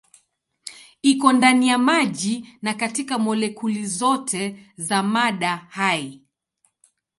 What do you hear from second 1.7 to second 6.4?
maji na katika molekuli zote za mada hai.